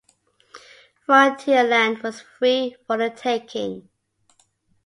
Frontier 1.05 1.61
land 1.63 2.01
was 2.01 2.21
free 2.21 2.75
for 2.87 2.97
the 2.97 3.11
taking. 3.11 3.87